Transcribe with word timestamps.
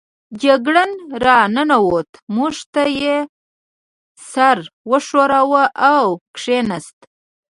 جګړن 0.41 0.91
را 1.23 1.39
ننوت، 1.55 2.11
موږ 2.35 2.55
ته 2.73 2.83
یې 3.01 3.17
سر 4.31 4.57
و 4.89 4.93
ښوراوه 5.05 5.63
او 5.93 6.05
کېناست. 6.37 6.97